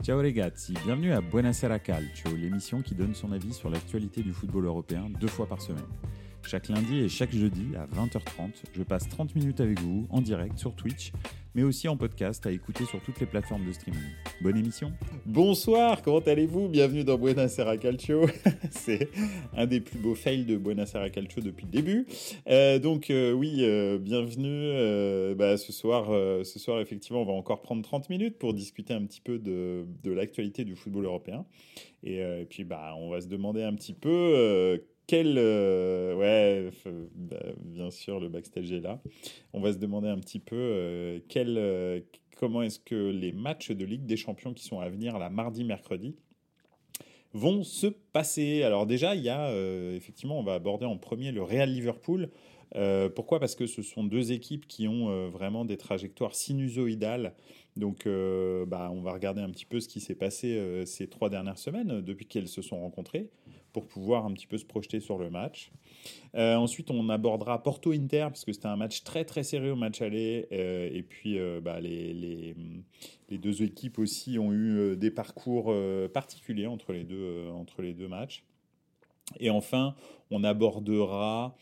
[0.00, 4.66] Ciao ragazzi, bienvenue à Buonasera Calcio, l'émission qui donne son avis sur l'actualité du football
[4.66, 5.84] européen deux fois par semaine.
[6.46, 10.58] Chaque lundi et chaque jeudi à 20h30, je passe 30 minutes avec vous en direct
[10.58, 11.12] sur Twitch,
[11.54, 14.00] mais aussi en podcast à écouter sur toutes les plateformes de streaming.
[14.40, 14.92] Bonne émission
[15.26, 16.68] Bonsoir, comment allez-vous?
[16.68, 18.26] Bienvenue dans Buonasera Calcio.
[18.70, 19.10] C'est
[19.56, 22.06] un des plus beaux fails de Buonasera Calcio depuis le début.
[22.48, 25.34] Euh, donc euh, oui, euh, bienvenue.
[25.34, 26.06] Bah, ce, soir,
[26.44, 29.84] ce soir, effectivement, on va encore prendre 30 minutes pour discuter un petit peu de,
[30.04, 31.44] l'actualité du football européen.
[32.02, 35.36] Et, puis, bah, on va se demander un petit peu quel...
[35.38, 36.70] Euh, ouais,
[37.16, 39.02] bah, bien sûr, le backstage est là.
[39.52, 42.00] On va se demander un petit peu euh, quel, euh,
[42.36, 45.64] comment est-ce que les matchs de Ligue des Champions qui sont à venir, la mardi,
[45.64, 46.14] mercredi,
[47.32, 48.62] vont se passer?
[48.62, 49.50] Alors déjà, il y a,
[49.94, 52.28] effectivement, on va aborder en premier le Real Liverpool.
[53.14, 53.40] Pourquoi?
[53.40, 57.34] Parce que ce sont deux équipes qui ont vraiment des trajectoires sinusoïdales.
[57.76, 58.06] Donc,
[58.66, 62.02] bah, on va regarder un petit peu ce qui s'est passé ces trois dernières semaines
[62.02, 63.30] depuis qu'elles se sont rencontrées
[63.72, 65.70] pour pouvoir un petit peu se projeter sur le match.
[66.34, 70.02] Euh, ensuite, on abordera Porto-Inter parce que c'était un match très très serré au match
[70.02, 70.46] aller.
[70.52, 72.54] Euh, et puis, bah, les, les,
[73.28, 75.74] les, deux équipes aussi ont eu des parcours
[76.12, 78.44] particuliers entre les deux, entre les deux matchs.
[79.40, 79.94] Et enfin,
[80.30, 81.56] on abordera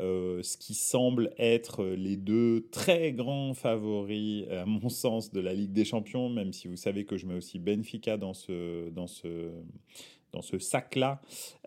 [0.00, 5.52] euh, ce qui semble être les deux très grands favoris, à mon sens, de la
[5.54, 9.06] Ligue des Champions, même si vous savez que je mets aussi Benfica dans ce, dans
[9.06, 9.50] ce,
[10.32, 11.20] dans ce sac-là,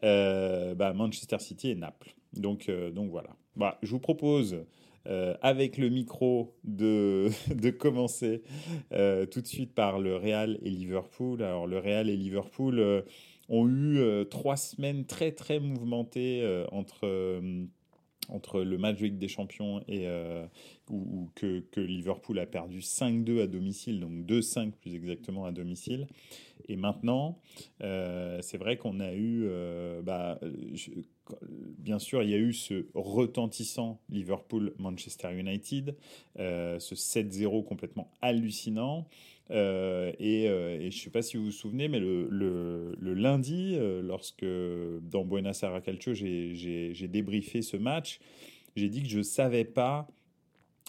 [0.04, 2.16] euh, bah, Manchester City et Naples.
[2.34, 3.36] Donc, euh, donc voilà.
[3.56, 4.66] Bah, je vous propose
[5.08, 8.44] euh, avec le micro de, de commencer
[8.90, 11.44] tout de suite par le Real et Liverpool.
[11.44, 13.04] Alors le Real et Liverpool
[13.48, 17.42] ont eu trois semaines très très mouvementées entre
[18.28, 20.08] entre le Ligue des Champions et
[20.90, 26.08] où, où que, Liverpool a perdu 5-2 à domicile, donc 2-5 plus exactement à domicile.
[26.68, 27.40] Et maintenant,
[27.84, 30.40] euh, c'est vrai qu'on a eu, euh, bah,
[30.74, 30.92] je,
[31.78, 35.96] bien sûr, il y a eu ce retentissant Liverpool-Manchester United,
[36.40, 39.08] euh, ce 7-0 complètement hallucinant.
[39.52, 43.76] Euh, et, euh, et, je ne sais pas si vous vous souvenez, mais le lundi,
[43.76, 48.20] euh, lorsque dans Buenos Aires Calcio, j'ai débriefé ce match,
[48.76, 50.08] j'ai dit que je ne savais pas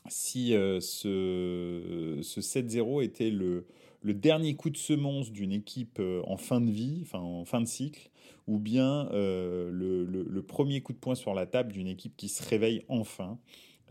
[0.09, 3.67] si euh, ce, ce 7-0 était le,
[4.05, 7.67] dernier coup de semonce d'une équipe euh, en fin de vie, enfin en fin de
[7.67, 8.11] cycle,
[8.47, 12.49] ou bien euh, le, premier coup de poing sur la table d'une équipe qui se
[12.49, 13.39] réveille enfin.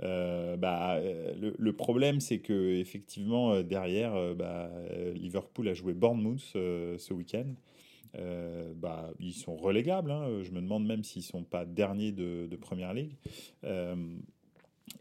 [0.02, 1.00] Bah,
[1.40, 4.70] le, problème, c'est que effectivement derrière, bah,
[5.14, 7.54] Liverpool a joué Bournemouth ce week-end.
[8.76, 10.12] Bah, ils sont relégables.
[10.12, 10.42] Hein.
[10.44, 13.16] Je me demande même s'ils sont pas derniers de, de première ligue.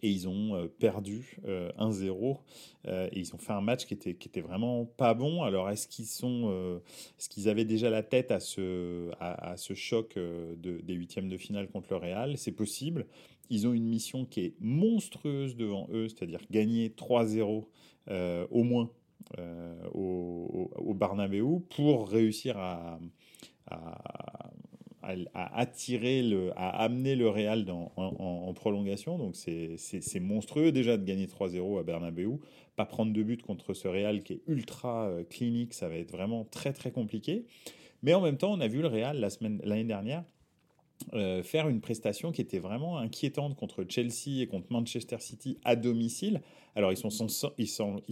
[0.03, 2.39] Et ils ont euh, perdu euh, 1-0
[2.87, 5.43] euh, et ils ont fait un match qui était, qui était vraiment pas bon.
[5.43, 6.07] Alors est-ce qu'ils
[6.51, 6.79] euh,
[7.19, 11.37] est-ce avaient déjà la tête à ce, à, ce choc euh, de, des huitièmes de
[11.37, 12.39] finale contre le Real?
[12.39, 13.07] C'est possible.
[13.51, 17.67] Ils ont une mission qui est monstrueuse devant eux, c'est-à-dire gagner 3-0
[18.11, 18.91] euh, au moins
[19.39, 20.95] euh, au, au,
[21.69, 22.99] pour réussir à,
[25.35, 29.19] à, attirer, le, à amener le Real dans, en, prolongation.
[29.19, 32.39] Donc c'est monstrueux déjà de gagner 3-0 à Bernabeu.
[32.77, 36.11] Pas prendre de but contre ce Real qui est ultra euh, clinique, ça va être
[36.11, 37.47] vraiment très très compliqué.
[38.03, 39.29] Mais en même temps, on a vu le Real
[39.63, 40.25] l'année dernière
[41.13, 45.77] euh, faire une prestation qui était vraiment inquiétante contre Chelsea et contre Manchester City à
[45.77, 46.41] domicile.
[46.77, 48.03] Alors ils s'en sont, ils sont,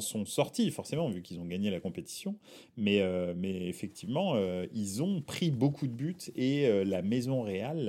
[0.00, 2.36] sont sortis forcément vu qu'ils ont gagné la compétition,
[2.76, 7.84] mais, euh, effectivement euh, ils ont pris beaucoup de buts et la maison réale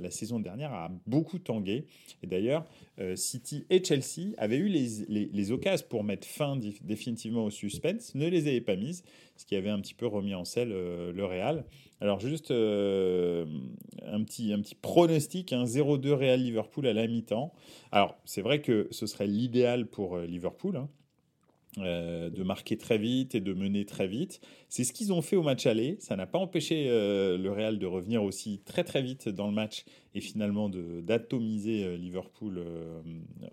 [0.00, 1.86] la, saison dernière a beaucoup tangué.
[2.22, 2.64] Et d'ailleurs
[3.16, 8.14] City et Chelsea avaient eu les, les, les occasions pour mettre fin définitivement au suspense,
[8.14, 9.02] ne les avaient pas mises,
[9.36, 11.64] ce qui avait un petit peu remis en selle le Real.
[12.02, 13.46] Alors juste euh,
[14.04, 14.52] un, petit,
[14.82, 17.52] pronostic, hein, 0-2 Real Liverpool à la mi-temps.
[17.92, 20.78] Alors c'est vrai que ce serait l'idéal pour euh, Liverpool.
[20.78, 20.88] Hein.
[21.78, 24.42] Euh, de marquer très vite et de mener très vite.
[24.68, 25.96] C'est ce qu'ils ont fait au match aller.
[26.00, 29.54] Ça n'a pas empêché euh, le Real de revenir aussi très très vite dans le
[29.54, 32.62] match et finalement d'atomiser euh, Liverpool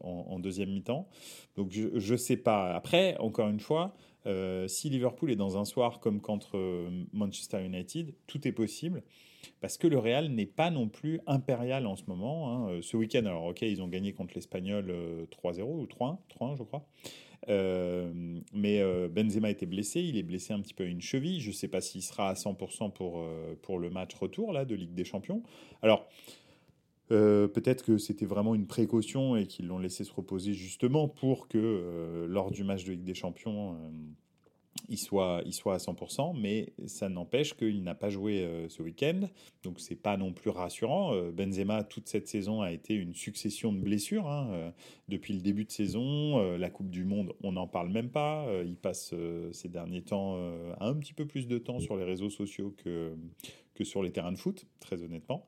[0.01, 1.07] en, deuxième mi-temps.
[1.55, 2.75] Donc je ne sais pas.
[2.75, 3.95] Après, encore une fois,
[4.67, 6.57] si Liverpool est dans un soir comme contre
[7.13, 9.01] Manchester United, tout est possible
[9.61, 12.67] parce que le Real n'est pas non plus impérial en ce moment.
[12.67, 12.79] Hein.
[12.81, 14.93] Ce week-end, alors ok, ils ont gagné contre l'Espagnol
[15.31, 16.85] 3-0 ou 3-1, 3-1 je crois.
[17.47, 18.11] Euh,
[18.53, 21.39] mais euh, Benzema était blessé, il est blessé un petit peu à une cheville.
[21.39, 24.65] Je ne sais pas s'il sera à 100% pour, euh, pour le match retour là,
[24.65, 25.43] de Ligue des Champions.
[25.81, 26.07] Alors,
[27.07, 32.27] peut-être que c'était vraiment une précaution et qu'ils l'ont laissé se reposer justement pour que
[32.29, 33.75] lors du match de Ligue des Champions,
[34.87, 38.81] il soit, il soit à 100%, mais ça n'empêche qu'il n'a pas joué euh, ce
[38.81, 39.21] week-end,
[39.63, 41.13] donc c'est pas non plus rassurant.
[41.13, 44.71] Euh, Benzema, toute cette saison, a été une succession de blessures hein, euh,
[45.07, 46.57] depuis le début de saison.
[46.57, 48.47] la Coupe du Monde, on n'en parle même pas.
[48.65, 49.13] il passe
[49.51, 50.37] ces derniers temps
[50.79, 53.15] un petit peu plus de temps sur les réseaux sociaux que,
[53.75, 55.47] que sur les terrains de foot, très honnêtement.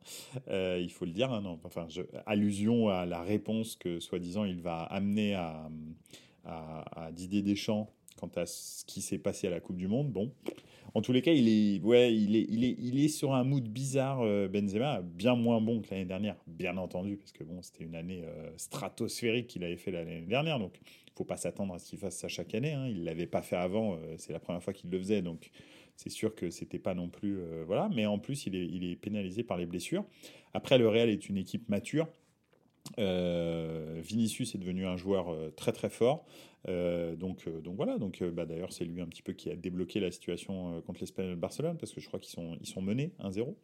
[0.50, 1.32] il faut le dire.
[1.32, 1.88] Hein, non, enfin,
[2.26, 5.70] allusion à la réponse que, soi-disant, il va amener à,
[6.44, 10.12] à, à Didier Deschamps quant à ce qui s'est passé à la Coupe du Monde.
[10.12, 10.32] Bon,
[10.94, 13.44] en tous les cas, il est, ouais, il est, il est, il est sur un
[13.44, 14.22] mood bizarre.
[14.22, 17.96] Euh, Benzema, bien moins bon que l'année dernière, bien entendu, parce que bon, c'était une
[17.96, 21.90] année euh, stratosphérique qu'il avait fait l'année dernière, donc il faut pas s'attendre à ce
[21.90, 22.74] qu'il fasse ça chaque année.
[22.74, 22.88] Hein.
[22.88, 25.50] Il l'avait pas fait avant, euh, c'est la première fois qu'il le faisait, donc
[25.96, 27.90] c'est sûr que c'était pas non plus voilà.
[27.94, 30.04] Mais en plus, il est, il est pénalisé par les blessures.
[30.54, 32.08] Après, le Real est une équipe mature.
[32.98, 36.26] Vinicius est devenu un joueur très très fort.
[36.68, 39.50] Euh, donc, euh, donc voilà, donc euh, bah, d'ailleurs c'est lui un petit peu qui
[39.50, 42.82] a débloqué la situation contre l'Espagnol Barcelone parce que je crois qu'ils sont, ils sont
[42.82, 43.56] menés 1-0.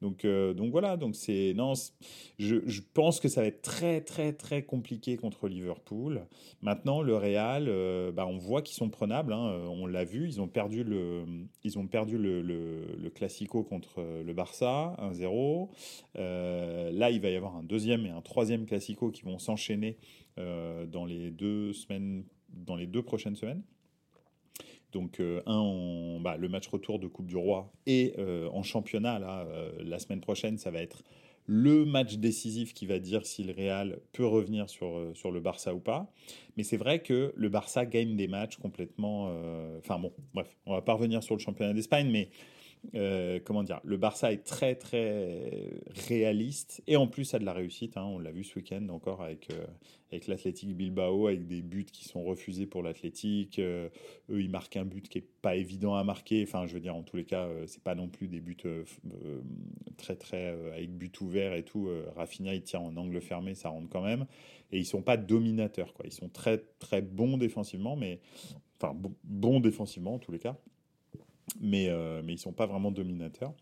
[0.00, 1.74] Donc, donc voilà, donc c'est non,
[2.36, 6.26] je, pense que ça va être très très très compliqué contre Liverpool.
[6.60, 7.66] Maintenant le Real,
[8.12, 11.22] bah, on voit qu'ils sont prenables, hein, on l'a vu, ils ont perdu le,
[11.62, 15.68] ils ont perdu le, Classico contre le Barça 1-0.
[16.16, 19.98] là il va y avoir un deuxième et un troisième Classico qui vont s'enchaîner
[20.36, 23.62] dans les deux semaines, dans les deux prochaines semaines.
[24.92, 29.18] Donc euh, un, bah, le match retour de Coupe du Roi et euh, en championnat
[29.18, 29.46] là,
[29.80, 31.02] la semaine prochaine, ça va être
[31.46, 35.74] le match décisif qui va dire si le Real peut revenir sur, sur le Barça
[35.74, 36.12] ou pas.
[36.56, 39.34] Mais c'est vrai que le Barça gagne des matchs complètement.
[39.78, 42.28] Enfin bon, bref, on va pas revenir sur le championnat d'Espagne, mais
[42.94, 47.52] euh, comment dire, le Barça est très très réaliste et en plus a de la
[47.52, 47.96] réussite.
[47.96, 48.04] Hein.
[48.04, 49.66] on l'a vu ce week-end encore avec euh,
[50.10, 53.58] avec l'Athletic Bilbao, avec des buts qui sont refusés pour l'Athletic.
[53.58, 53.88] Euh,
[54.30, 56.42] eux, ils marquent un but qui est pas évident à marquer.
[56.46, 58.56] Enfin, je veux dire, en tous les cas, c'est pas non plus des buts
[59.96, 61.88] très très avec but ouvert et tout.
[62.16, 64.26] Rafinha, il tient en angle fermé, ça rentre quand même.
[64.70, 65.94] Et ils sont pas dominateurs.
[66.04, 68.20] Ils sont très très bons défensivement, mais
[68.80, 68.94] enfin
[69.24, 70.58] bons défensivement en tous les cas
[71.60, 73.54] mais, euh, mais ils ne sont pas vraiment dominateurs.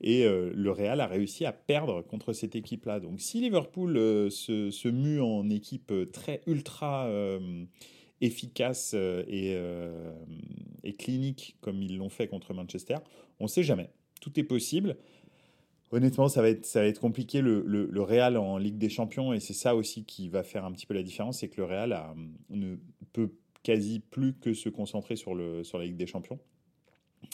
[0.00, 3.00] Et euh, le Real a réussi à perdre contre cette équipe-là.
[3.00, 7.08] Donc si Liverpool euh, se, se, mue en équipe très ultra
[8.20, 9.56] efficace et,
[10.98, 12.96] clinique comme ils l'ont fait contre Manchester,
[13.40, 13.90] on ne sait jamais.
[14.20, 14.96] Tout est possible.
[15.90, 20.04] Honnêtement, ça va être, compliqué le, Real en Ligue des Champions et c'est ça aussi
[20.04, 21.98] qui va faire un petit peu la différence, c'est que le Real
[22.50, 22.76] ne
[23.12, 23.30] peut
[23.62, 26.38] quasi plus que se concentrer sur la Ligue des Champions.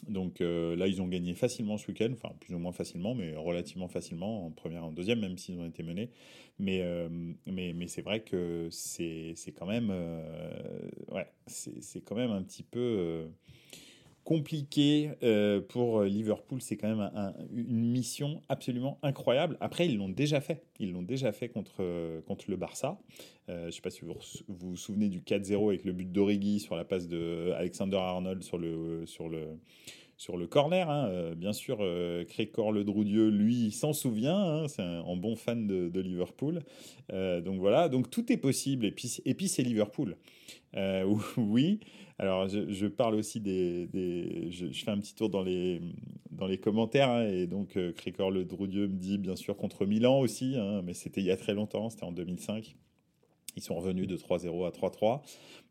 [0.09, 3.35] Donc euh, là, ils ont gagné facilement ce week-end, enfin plus ou moins facilement, mais
[3.37, 6.11] relativement facilement, en première en deuxième, même s'ils ont été menés.
[6.59, 7.09] Mais, euh,
[7.47, 12.63] mais, mais c'est vrai que c'est quand même, euh, ouais, c'est quand même un petit
[12.63, 13.27] peu
[14.25, 15.11] compliqué
[15.69, 16.61] pour Liverpool.
[16.61, 17.11] C'est quand même
[17.55, 19.57] une mission absolument incroyable.
[19.61, 20.65] Après, ils l'ont déjà fait.
[20.81, 22.99] Ils l'ont déjà fait contre, contre le Barça.
[23.49, 24.15] je ne sais pas si vous
[24.49, 28.59] vous, souvenez du 4-0 avec le but d'Origi sur la passe de Alexander Arnold sur
[28.59, 29.59] le, sur le,
[30.17, 30.89] sur le corner.
[30.89, 31.09] Hein.
[31.09, 34.37] Euh, bien sûr, euh, Crécor Le Droudieu, lui, s'en souvient.
[34.37, 34.69] Hein.
[34.69, 36.61] c'est un, bon fan de, Liverpool.
[37.13, 38.87] Euh, donc voilà, donc tout est possible.
[38.87, 40.17] Et puis, et c'est Liverpool.
[41.37, 41.81] oui.
[42.19, 43.89] Alors, je, parle aussi des.
[44.51, 45.81] je, fais un petit tour dans les,
[46.31, 47.11] dans les commentaires.
[47.11, 47.29] Hein.
[47.29, 50.57] et donc, Crécor Le Droudieu me dit, bien sûr, contre Milan aussi.
[50.85, 52.77] mais c'était il y a très longtemps, c'était en 2005.
[53.57, 55.23] Ils sont revenus de 3-0 à 3-3.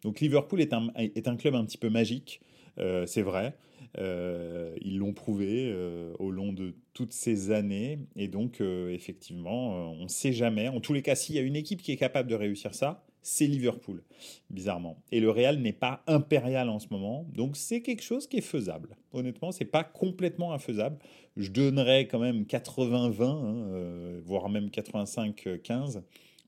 [0.03, 2.41] Donc Liverpool est un, est un club un petit peu magique.
[2.80, 3.56] Euh, c'est vrai.
[4.00, 8.00] Euh, ils l'ont prouvé euh, au long de toutes ces années.
[8.15, 10.68] Et donc, effectivement, on ne sait jamais.
[10.68, 13.03] En tous les cas, s'il y a une équipe qui est capable de réussir ça,
[13.25, 14.03] c'est Liverpool,
[14.50, 15.01] bizarrement.
[15.13, 18.42] Et le Real n'est pas impérial en ce moment, donc c'est quelque chose qui est
[18.42, 18.98] faisable.
[19.13, 20.98] Honnêtement, c'est pas complètement infaisable.
[21.38, 26.01] Je donnerais quand même 80-20, hein, voire même 85-15,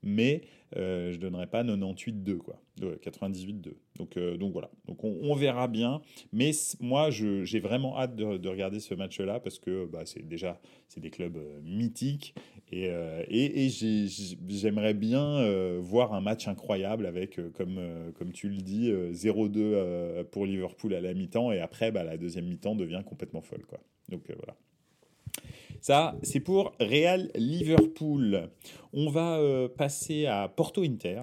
[0.06, 0.42] mais
[0.76, 2.60] euh, je donnerais pas 98-2, quoi.
[2.80, 3.72] 98-2.
[3.96, 4.70] Donc, euh, donc voilà.
[4.86, 6.00] Donc on, verra bien.
[6.32, 11.00] Mais moi, j'ai vraiment hâte de, regarder ce match-là parce que bah, c'est déjà c'est
[11.00, 12.34] des clubs euh, mythiques
[12.70, 12.88] et,
[13.28, 13.68] et,
[14.48, 17.80] j'aimerais bien voir un match incroyable avec, comme,
[18.18, 22.46] comme tu le dis, 0-2 pour Liverpool à la mi-temps et après, bah, la deuxième
[22.46, 23.78] mi-temps devient complètement folle, quoi.
[24.08, 24.56] Donc voilà.
[25.80, 28.50] Ça, c'est pour Real Liverpool.
[28.92, 31.22] On va euh, passer à Porto Inter.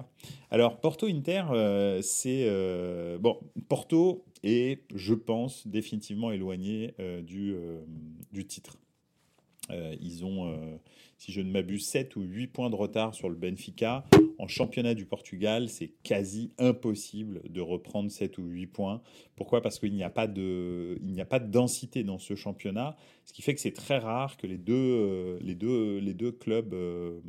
[0.50, 2.46] Alors, Porto Inter, euh, c'est.
[2.48, 7.54] Euh, bon, Porto est, je pense, définitivement éloigné du,
[8.32, 8.78] du titre.
[9.70, 10.78] Ils ont
[11.18, 14.04] si je ne m'abuse, 7 ou 8 points de retard sur le Benfica.
[14.38, 19.02] En championnat du Portugal, c'est quasi impossible de reprendre 7 ou 8 points.
[19.36, 19.62] Pourquoi?
[19.62, 23.42] Parce qu'il n'y a, pas de, a pas de densité dans ce championnat, ce qui
[23.42, 27.20] fait que c'est très rare que les deux, euh, les deux, les deux clubs, euh,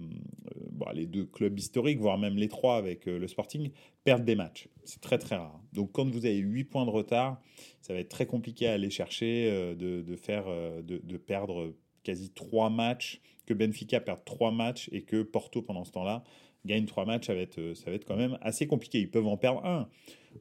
[0.82, 3.72] euh, les deux clubs historiques, voire même les trois avec le Sporting,
[4.04, 4.68] perdent des matchs.
[4.84, 5.62] C'est très très rare.
[5.74, 7.42] Donc quand vous avez 8 points de retard,
[7.82, 10.46] ça va être très compliqué à aller chercher, de, faire,
[10.84, 11.74] de perdre
[12.05, 16.24] quasi 3 matchs que Benfica perde trois matchs et que Porto, pendant ce temps-là,
[16.65, 19.00] gagne trois matchs, ça va, être, ça va être quand même assez compliqué.
[19.00, 19.88] Ils peuvent en perdre un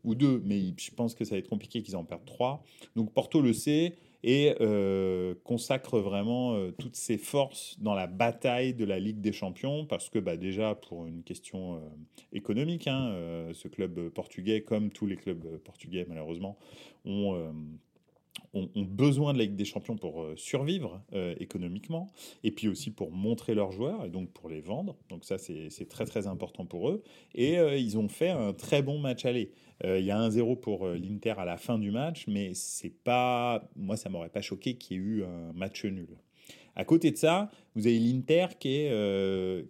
[0.02, 2.64] ou deux, mais je pense que ça va être compliqué qu'ils en perdent trois.
[2.96, 8.72] Donc Porto le sait et euh, consacre vraiment euh, toutes ses forces dans la bataille
[8.72, 11.78] de la Ligue des Champions, parce que bah, déjà, pour une question euh,
[12.32, 13.14] économique, hein,
[13.52, 16.56] ce club portugais, comme tous les clubs portugais malheureusement,
[17.04, 17.52] ont
[18.54, 22.08] ont, besoin de la Ligue des Champions pour euh, survivre euh, économiquement,
[22.42, 24.96] et puis aussi pour montrer leurs joueurs, et donc pour les vendre.
[25.08, 27.02] Donc ça, c'est très très important pour eux.
[27.34, 29.50] Et euh, ils ont fait un très bon match aller.
[29.82, 33.96] Il y a 1-0 pour l'Inter à la fin du match, mais c'est pas, moi,
[33.96, 36.16] ça m'aurait pas choqué qu'il y ait eu un match nul.
[36.76, 38.86] À côté de ça, vous avez l'Inter qui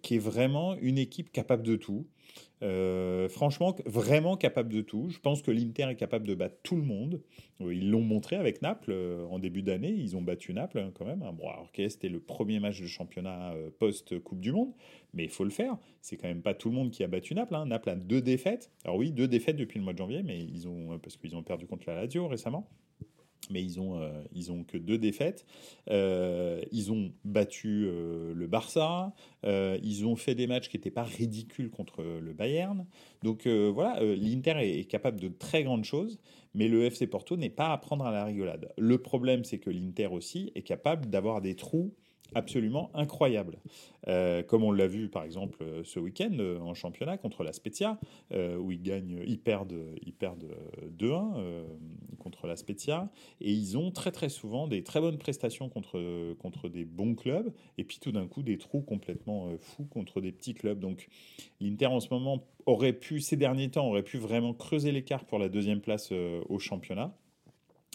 [0.03, 2.07] qui est vraiment une équipe capable de tout.
[2.63, 5.09] Euh, franchement, vraiment capable de tout.
[5.11, 7.21] Je pense que l'Inter est capable de battre tout le monde.
[7.61, 9.91] Euh, ils l'ont montré avec Naples euh, en début d'année.
[9.91, 11.23] Ils ont battu Naples hein, quand même.
[11.23, 11.33] Hein.
[11.33, 14.73] Bon, alors c'était le premier match de championnat post-Coupe du Monde,
[15.13, 15.77] mais il faut le faire.
[16.01, 17.55] C'est quand même pas tout le monde qui a battu Naples.
[17.55, 17.67] Hein.
[17.67, 18.71] Naples a deux défaites.
[18.85, 21.43] Alors oui, deux défaites depuis le mois de janvier, mais ils ont parce qu'ils ont
[21.43, 22.71] perdu contre la Lazio récemment
[23.51, 25.47] mais ils ont, euh, ils ont que deux défaites.
[25.91, 29.13] Euh, ils ont battu euh, le Barça.
[29.45, 32.87] ils ont fait des matchs qui n'étaient pas ridicules contre le Bayern.
[33.23, 36.19] Donc voilà, l'Inter est, capable de très grandes choses,
[36.55, 38.73] mais le FC Porto n'est pas à prendre à la rigolade.
[38.79, 41.95] Le problème, c'est que l'Inter aussi est capable d'avoir des trous
[42.35, 43.59] absolument incroyable.
[44.09, 47.53] Euh, comme on l'a vu par exemple euh, ce week-end euh, en championnat contre la
[47.53, 47.99] Spezia,
[48.59, 50.51] où ils gagnent, ils perdent, ils perdent
[50.99, 51.65] 2-1
[52.19, 53.11] contre la Spezia,
[53.41, 57.53] et ils ont très très souvent des très bonnes prestations contre, contre des bons clubs,
[57.79, 60.81] et puis tout d'un coup des trous complètement fous contre des petits clubs.
[60.81, 61.09] Donc
[61.61, 65.39] l'Inter en ce moment aurait pu, ces derniers temps, aurait pu vraiment creuser l'écart pour
[65.39, 67.17] la deuxième place au championnat,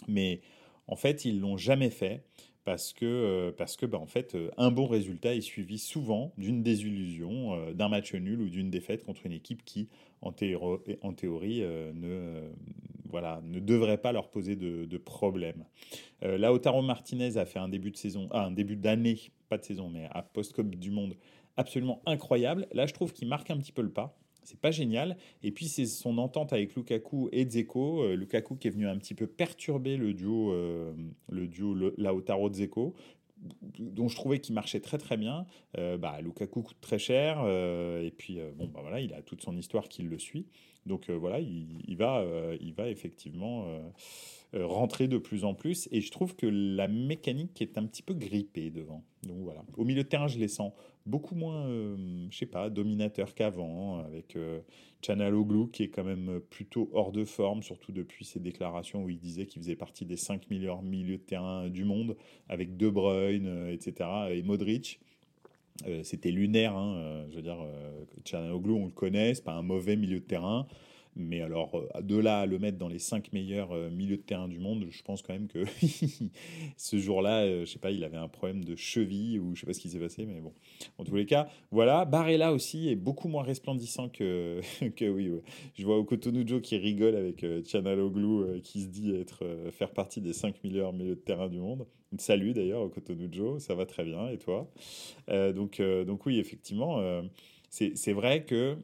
[0.08, 0.40] mais
[0.86, 2.24] en fait ils l'ont jamais fait
[2.64, 6.32] parce que, euh, parce que bah, en fait, euh, un bon résultat est suivi souvent
[6.36, 9.88] d'une désillusion, euh, d'un match nul ou d'une défaite contre une équipe qui,
[10.22, 11.62] en, théorie,
[11.94, 12.50] ne,
[13.60, 15.64] devrait pas leur poser de, de problème.
[16.20, 19.88] Lautaro Martinez a fait un début de saison, ah, un début d'année, pas de saison,
[19.88, 21.16] mais à post-Coupe du Monde
[21.56, 22.66] absolument incroyable.
[22.72, 25.16] Là, je trouve qu'il marque un petit peu le pas c'est pas génial.
[25.42, 28.02] Et puis c'est son entente avec Lukaku et Dzeko.
[28.02, 30.92] Euh, Lukaku qui est venu un petit peu perturber le duo, euh,
[31.30, 32.94] le duo Lautaro Dzeko
[33.78, 35.46] dont je trouvais qu'il marchait très très bien.
[35.78, 39.56] Euh, bah, Lukaku coûte très cher et puis bon bah voilà il a toute son
[39.56, 40.46] histoire qui le suit.
[40.90, 42.22] Donc voilà il, va
[42.60, 43.64] il va effectivement
[44.52, 48.12] rentrer de plus en plus et je trouve que la mécanique est un petit peu
[48.12, 49.02] grippée devant.
[49.78, 50.72] Au milieu de terrain je les sens
[51.06, 54.60] beaucoup moins, euh, je sais pas, dominateur qu'avant, avec euh,
[55.04, 59.18] Chanaloglu qui est quand même plutôt hors de forme, surtout depuis ses déclarations où il
[59.18, 62.16] disait qu'il faisait partie des 5 meilleurs milieux de terrain du monde,
[62.48, 65.00] avec De Bruyne, euh, etc., et Modric.
[66.02, 67.56] C'était lunaire, hein, je veux dire,
[68.24, 70.66] Chanaloglu, on le connaît, c'est pas un mauvais milieu de terrain.
[71.16, 74.22] Mais alors, euh, de là à le mettre dans les 5 meilleurs euh, milieux de
[74.22, 75.64] terrain du monde, je pense quand même que
[76.76, 79.66] ce jour-là, euh, je sais pas, il avait un problème de cheville ou je sais
[79.66, 80.52] pas ce qui s'est passé, mais bon.
[80.98, 82.04] En tous les cas, voilà.
[82.04, 84.60] Barella aussi est beaucoup moins resplendissant que,
[84.96, 85.30] que oui.
[85.74, 90.62] Je vois Okotonujo qui rigole avec Tianaloglu qui se dit être, faire partie des 5
[90.62, 91.86] meilleurs milieux de terrain du monde.
[92.18, 94.70] Salut d'ailleurs Okotonujo, ça va très bien et toi?
[95.28, 97.00] Donc, donc oui, effectivement,
[97.70, 98.76] c'est vrai que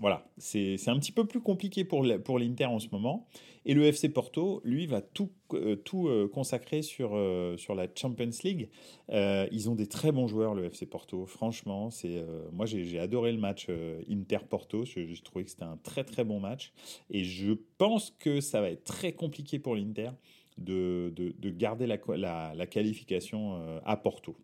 [0.00, 3.26] voilà, c'est un petit peu plus compliqué pour l'Inter en ce moment.
[3.66, 7.86] Et le FC Porto, lui, va tout, euh, tout euh, consacrer sur, euh, sur la
[7.92, 8.70] Champions League.
[9.10, 11.26] ils ont des très bons joueurs, le FC Porto.
[11.26, 11.90] Franchement,
[12.52, 13.68] moi, j'ai adoré le match
[14.08, 14.84] Inter-Porto.
[14.84, 16.72] J'ai trouvé que c'était un très, très bon match.
[17.10, 20.10] Et je pense que ça va être très compliqué pour l'Inter
[20.58, 21.98] de, de, garder la,
[22.54, 24.36] la, qualification à Porto.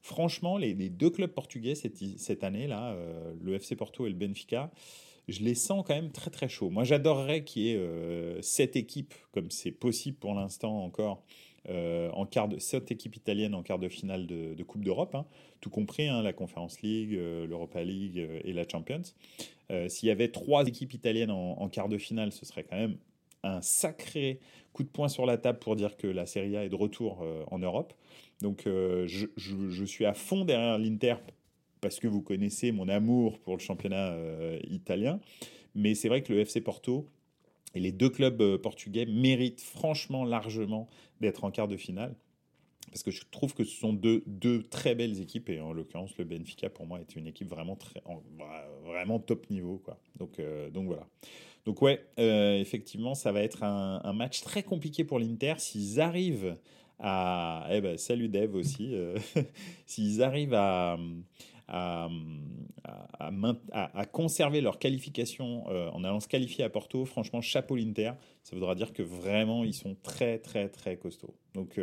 [0.00, 4.70] Franchement, les, deux clubs portugais cette, cette année-là, euh, le FC Porto et le Benfica,
[5.26, 6.70] je les sens quand même très très chauds.
[6.70, 11.22] Moi, j'adorerais qu'il y ait euh, sept équipes, comme c'est possible pour l'instant encore,
[11.68, 15.26] euh, en quart de, sept équipes italiennes en quart de finale de, Coupe d'Europe, hein,
[15.60, 19.02] tout compris hein, la Conference League, l'Europa League et la Champions.
[19.88, 22.96] S'il y avait trois équipes italiennes en, en, quart de finale, ce serait quand même
[23.56, 24.40] un sacré
[24.72, 27.24] coup de poing sur la table pour dire que la Serie A est de retour
[27.50, 27.92] en Europe.
[28.40, 31.16] Donc je, je, suis à fond derrière l'Inter
[31.80, 34.14] parce que vous connaissez mon amour pour le championnat
[34.70, 35.18] italien.
[35.74, 37.08] Mais c'est vrai que le FC Porto
[37.74, 40.88] et les deux clubs portugais méritent franchement largement
[41.20, 42.14] d'être en quart de finale
[42.88, 46.24] parce que je trouve que ce sont deux, très belles équipes et en l'occurrence le
[46.24, 48.02] Benfica pour moi est une équipe vraiment très
[48.84, 49.98] vraiment top niveau quoi.
[50.16, 51.06] Donc euh, donc voilà.
[51.64, 56.56] Donc ouais, euh, effectivement, ça va être un, match très compliqué pour l'Inter s'ils arrivent
[56.98, 59.16] à eh ben, salut Dev aussi euh,
[59.86, 60.98] s'ils arrivent à
[61.70, 62.08] à,
[63.72, 68.12] à, conserver leur qualification euh, en allant se qualifier à Porto, franchement, chapeau l'Inter.
[68.42, 71.34] Ça voudra dire que vraiment, ils sont très, très, très costauds.
[71.52, 71.78] Donc,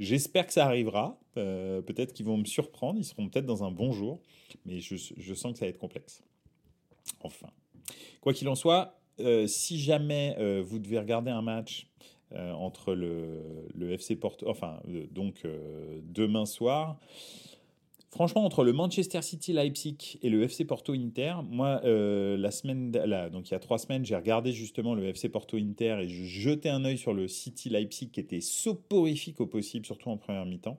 [0.00, 1.20] j'espère que ça arrivera.
[1.34, 2.98] Peut-être qu'ils vont me surprendre.
[2.98, 4.18] Ils seront peut-être dans un bon jour.
[4.64, 6.22] Mais je, je, sens que ça va être complexe.
[7.20, 7.50] Enfin.
[8.20, 8.98] Quoi qu'il en soit,
[9.46, 11.86] si jamais vous devez regarder un match
[12.34, 15.42] entre le, le, FC Porto, enfin, donc
[16.02, 16.98] demain soir,
[18.12, 23.50] Franchement, entre le Manchester City Leipzig et le FC Porto Inter, moi, euh, la il
[23.50, 26.84] y a trois semaines, j'ai regardé justement le FC Porto Inter et je jetais un
[26.84, 30.78] œil sur le City Leipzig qui était soporifique au possible, surtout en première mi-temps.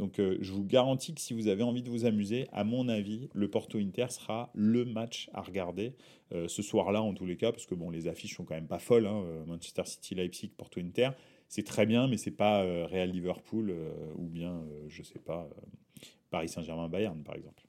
[0.00, 2.88] Donc, euh, je vous garantis que si vous avez envie de vous amuser, à mon
[2.88, 5.94] avis, le Porto Inter sera le match à regarder
[6.32, 8.80] euh, ce soir-là, en tous les cas, parce que les affiches sont quand même pas
[8.80, 9.06] folles.
[9.06, 11.10] Hein, Manchester City Leipzig, Porto Inter,
[11.46, 13.72] c'est très bien, mais c'est pas Real Liverpool
[14.16, 15.48] ou bien, je sais pas.
[16.34, 17.62] Paris Saint-Germain-Bayern, par exemple.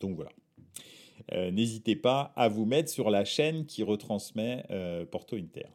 [0.00, 0.32] Donc voilà.
[1.32, 5.68] Euh, n'hésitez pas à vous mettre sur la chaîne qui retransmet euh, Porto Inter.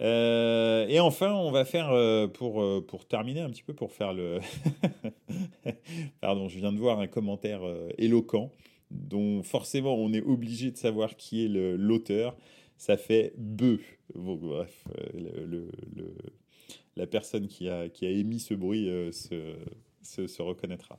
[0.00, 1.90] Euh, et enfin, on va faire,
[2.32, 4.38] pour, pour terminer un petit peu, pour faire le...
[6.22, 7.60] Pardon, je viens de voir un commentaire
[7.98, 8.50] éloquent,
[8.90, 12.34] dont forcément on est obligé de savoir qui est l'auteur.
[12.78, 13.82] Ça fait bœuf.
[14.14, 14.84] Bon, bref,
[16.96, 18.88] la personne qui a, qui a émis ce bruit
[20.04, 20.98] se, reconnaîtra.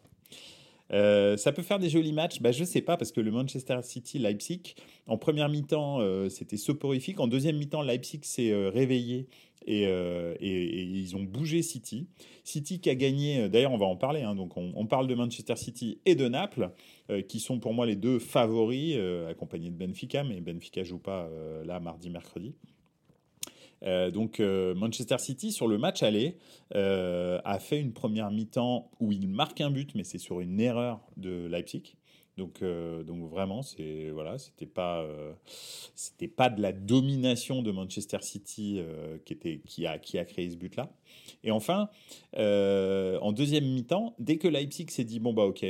[0.92, 3.80] Euh, ça peut faire des jolis matchs, bah, je sais pas, parce que le Manchester
[3.82, 4.76] City Leipzig,
[5.08, 7.20] en première mi-temps, euh, c'était soporifique.
[7.20, 9.28] En deuxième mi-temps, Leipzig s'est euh, réveillé
[9.68, 12.08] et, ils ont bougé City.
[12.44, 15.56] City qui a gagné, d'ailleurs, on va en parler, hein, donc on, parle de Manchester
[15.56, 16.70] City et de Naples,
[17.28, 18.96] qui sont pour moi les deux favoris,
[19.28, 21.28] accompagnés de Benfica, mais Benfica joue pas
[21.66, 22.54] là mardi, mercredi.
[23.84, 26.38] Euh, donc euh, Manchester City sur le match aller
[26.74, 30.60] euh, a fait une première mi-temps où il marque un but, mais c'est sur une
[30.60, 31.96] erreur de Leipzig.
[32.38, 32.62] Donc,
[33.06, 35.08] donc vraiment, c'est voilà, c'était pas
[35.96, 38.82] c'était pas de la domination de Manchester City
[39.24, 40.92] qui était qui a qui a créé ce but là.
[41.46, 41.88] Et enfin,
[42.36, 45.66] en deuxième mi-temps, dès que Leipzig s'est dit bon bah ok,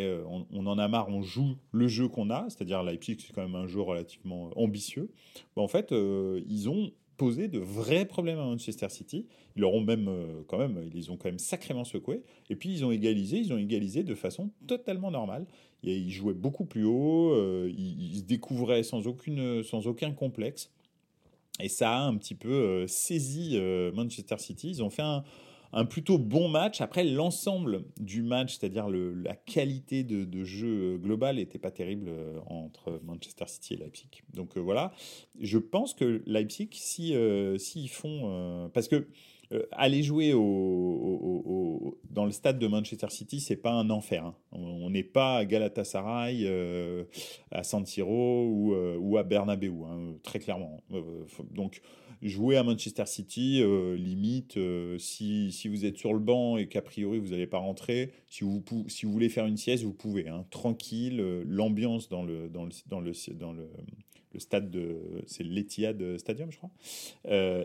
[0.52, 3.54] on, en a marre, on joue le jeu qu'on a, c'est-à-dire Leipzig c'est quand même
[3.54, 5.12] un jeu relativement ambitieux.
[5.56, 9.28] Bah, en fait, ils ont poser de vrais problèmes à Manchester City.
[9.56, 12.24] Ils ont même, euh, quand même, ils ont quand même sacrément secoué.
[12.50, 15.46] Et puis ils ont égalisé, ils ont égalisé de façon totalement normale.
[15.84, 20.72] ils jouaient beaucoup plus haut, euh, ils, se découvraient sans, aucune, sans aucun complexe.
[21.62, 23.58] Et ça a un petit peu euh, saisi
[23.94, 24.70] Manchester City.
[24.70, 25.24] Ils ont fait un,
[25.76, 26.80] un plutôt bon match.
[26.80, 33.02] Après, l'ensemble du match, c'est-à-dire la qualité de, jeu global, n'était pas terrible euh, entre
[33.04, 34.24] Manchester City et Leipzig.
[34.34, 34.94] Donc euh, voilà,
[35.40, 38.70] je pense que Leipzig, si, euh, s'ils font...
[38.74, 39.08] parce que
[39.72, 44.26] aller jouer au, dans le stade de Manchester City, c'est pas un enfer.
[44.26, 44.36] Hein.
[44.52, 46.48] On n'est pas à Galatasaray,
[47.52, 50.82] à San Siro ou, ou à Bernabeu, hein, très clairement.
[51.52, 51.82] donc
[52.30, 56.68] jouer à Manchester City, euh, limite, euh, si, si, vous êtes sur le banc et
[56.68, 59.94] qu'a priori vous n'allez pas rentrer, si vous, si vous voulez faire une sieste, vous
[59.94, 60.28] pouvez.
[60.28, 63.70] Hein, tranquille, euh, l'ambiance dans le, dans le, dans le, dans le,
[64.38, 65.24] stade de.
[65.28, 66.72] C'est l'Etihad Stadium, je crois.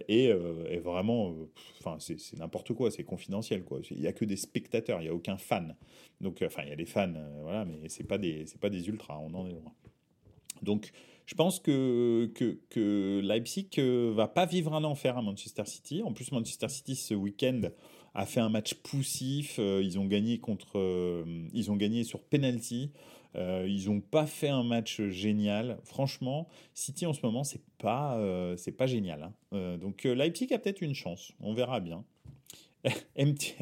[0.09, 1.35] et, et, vraiment,
[1.81, 3.64] enfin, c'est n'importe quoi, c'est confidentiel.
[3.90, 5.75] Il n'y a que des spectateurs, il n'y a aucun fan.
[6.20, 9.18] Donc, enfin, il y a des fans, voilà, mais ce pas, des, pas des ultras,
[9.18, 9.73] on en est loin.
[10.62, 10.92] Donc,
[11.31, 16.03] je pense que, que, Leipzig euh, va pas vivre un enfer à Manchester City.
[16.03, 17.61] En plus, Manchester City, ce week-end,
[18.14, 19.61] a fait un match poussif.
[19.61, 22.90] Euh, ils ont gagné contre, euh, ils ont gagné sur penalty.
[23.37, 25.79] ils n'ont pas fait un match génial.
[25.85, 28.19] Franchement, City en ce moment, c'est pas,
[28.57, 29.31] c'est pas génial.
[29.53, 29.79] Hein.
[29.79, 31.31] donc Leipzig a peut-être une chance.
[31.38, 32.05] On verra bien.
[33.16, 33.55] MT...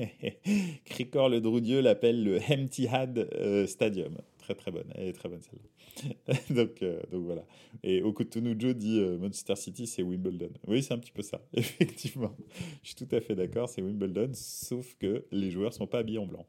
[0.87, 4.17] Cricor le Droudieu l'appelle le Had Stadium.
[4.39, 4.91] Très très bonne.
[4.95, 5.69] Elle est très bonne celle-là.
[6.51, 7.45] donc, euh, donc voilà.
[7.83, 10.51] Et Okutunujo dit euh, Manchester City, c'est Wimbledon.
[10.67, 12.35] Oui, c'est un petit peu ça, effectivement.
[12.83, 16.19] Je suis tout à fait d'accord, c'est Wimbledon, sauf que les joueurs sont pas habillés
[16.19, 16.47] en blanc.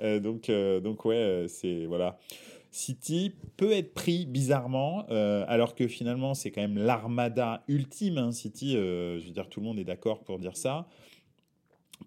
[0.00, 0.50] Euh, donc,
[0.82, 2.18] donc ouais, c'est voilà.
[2.70, 8.18] City peut être pris bizarrement, alors que finalement c'est quand même l'armada ultime.
[8.18, 10.88] Hein, City, je veux dire, tout le monde est d'accord pour dire ça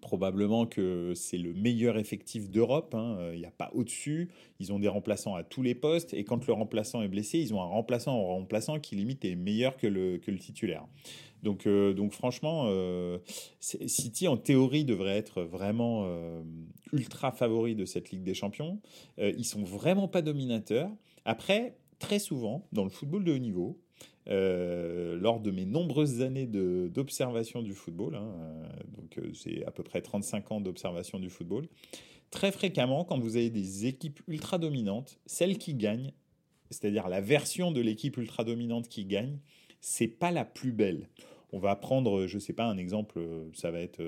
[0.00, 2.94] probablement que c'est le meilleur effectif d'Europe.
[2.94, 3.16] Hein.
[3.18, 4.28] Euh, il n'y a pas au-dessus.
[4.60, 6.14] Ils ont des remplaçants à tous les postes.
[6.14, 9.34] Et quand le remplaçant est blessé, ils ont un remplaçant en remplaçant qui limite est
[9.34, 10.86] meilleur que le, que le titulaire.
[11.42, 13.18] Donc, euh, donc franchement, euh,
[13.60, 16.08] City en théorie devrait être vraiment
[16.92, 18.80] ultra favori de cette Ligue des Champions.
[19.18, 20.90] ils sont vraiment pas dominateurs.
[21.24, 23.78] Après, très souvent, dans le football de haut niveau,
[24.30, 29.70] euh, lors de mes nombreuses années d'observation du football, hein, euh, donc euh, c'est à
[29.70, 31.66] peu près 35 ans d'observation du football,
[32.30, 36.12] très fréquemment, quand vous avez des équipes ultra dominantes, celle qui gagne,
[36.70, 39.38] c'est-à-dire la version de l'équipe ultra dominante qui gagne,
[39.80, 41.08] c'est pas la plus belle.
[41.52, 44.02] On va prendre, je sais pas, un exemple, ça va être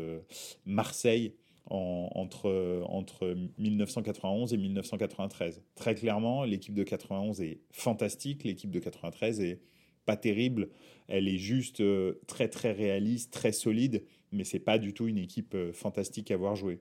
[0.67, 5.63] Marseille entre, entre 1991 et 1993.
[5.75, 9.61] Très clairement, l'équipe de 91 est fantastique, l'équipe de 93 est
[10.07, 10.69] pas terrible.
[11.11, 15.19] Elle est juste euh, très très réaliste, très solide, mais c'est pas du tout une
[15.19, 16.79] équipe euh, fantastique à voir jouer.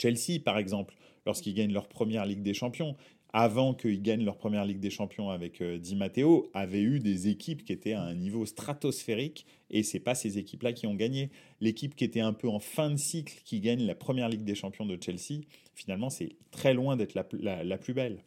[0.00, 0.94] Chelsea, par exemple,
[1.24, 2.96] lorsqu'ils gagnent leur première Ligue des Champions,
[3.32, 7.28] avant qu'ils gagnent leur première Ligue des Champions avec euh, Di Matteo, avait eu des
[7.28, 11.30] équipes qui étaient à un niveau stratosphérique et c'est pas ces équipes-là qui ont gagné.
[11.60, 14.56] L'équipe qui était un peu en fin de cycle qui gagne la première Ligue des
[14.56, 15.42] Champions de Chelsea,
[15.74, 17.22] finalement, c'est très loin d'être la,
[17.78, 18.24] plus belle.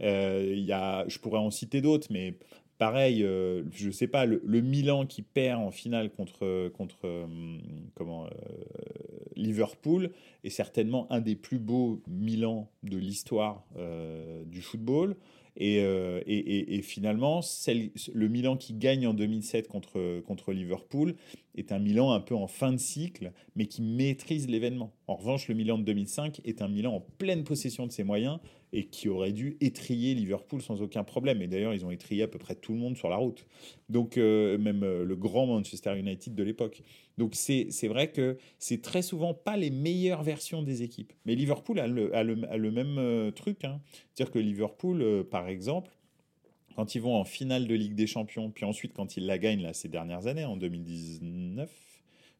[0.00, 2.34] Y a, je pourrais en citer d'autres, mais
[2.82, 6.68] Pareil, euh, je ne sais pas, le, Milan qui perd en finale contre, euh,
[7.04, 8.26] euh,
[9.36, 10.10] Liverpool
[10.42, 13.64] est certainement un des plus beaux Milan de l'histoire
[14.46, 15.14] du football.
[15.56, 17.40] Et, et, et, finalement,
[18.14, 21.14] le Milan qui gagne en 2007 contre, contre Liverpool
[21.54, 24.92] est un Milan un peu en fin de cycle, mais qui maîtrise l'événement.
[25.06, 28.40] En revanche, le Milan de 2005 est un Milan en pleine possession de ses moyens,
[28.72, 31.42] et qui aurait dû étrier Liverpool sans aucun problème.
[31.42, 33.46] Et d'ailleurs, ils ont étrié à peu près tout le monde sur la route.
[33.88, 36.82] Donc, euh, même euh, le grand Manchester United de l'époque.
[37.18, 41.12] Donc, c'est vrai que c'est très souvent pas les meilleures versions des équipes.
[41.26, 43.64] Mais Liverpool a le, même euh, truc.
[43.64, 43.80] Hein.
[44.14, 45.90] C'est-à-dire que Liverpool, par exemple,
[46.74, 49.62] quand ils vont en finale de Ligue des Champions, puis ensuite quand ils la gagnent
[49.62, 51.91] là, ces dernières années, en 2019,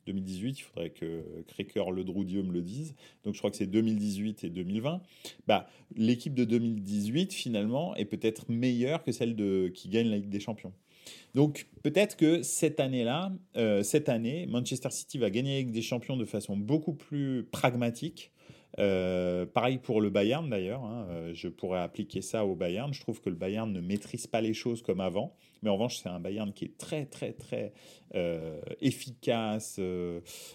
[0.06, 2.94] 2018, il faudrait que Cracker Le Droudieu le dise.
[3.24, 5.02] Donc je crois que c'est 2018 et 2020.
[5.46, 10.28] Bah, l'équipe de 2018 finalement est peut-être meilleure que celle de qui gagne la Ligue
[10.28, 10.72] des Champions.
[11.34, 15.82] Donc peut-être que cette année-là, euh, cette année, Manchester City va gagner la Ligue des
[15.82, 18.30] Champions de façon beaucoup plus pragmatique
[18.78, 22.92] euh, pareil pour le Bayern d'ailleurs, hein, euh, je pourrais appliquer ça au Bayern.
[22.94, 25.98] Je trouve que le Bayern ne maîtrise pas les choses comme avant, mais en revanche
[25.98, 27.74] c'est un Bayern qui est très très très
[28.14, 29.78] euh, efficace,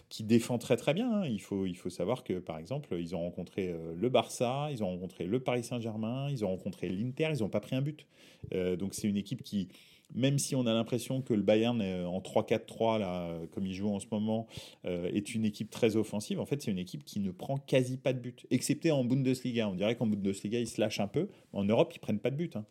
[0.09, 1.11] qui défend très très bien.
[1.11, 1.27] Hein.
[1.27, 4.87] Il, faut, il faut savoir que par exemple ils ont rencontré le Barça, ils ont
[4.87, 8.07] rencontré le Paris Saint-Germain, ils ont rencontré l'Inter, ils n'ont pas pris un but.
[8.51, 9.69] donc c'est une équipe qui
[10.13, 13.99] même si on a l'impression que le Bayern en 3-4-3, là, comme il joue en
[13.99, 14.47] ce moment,
[14.85, 17.97] euh, est une équipe très offensive, en fait, c'est une équipe qui ne prend quasi
[17.97, 19.69] pas de but, excepté en Bundesliga.
[19.69, 21.27] On dirait qu'en Bundesliga, ils se lâchent un peu.
[21.53, 22.55] En Europe, ils prennent pas de but.
[22.55, 22.65] Hein.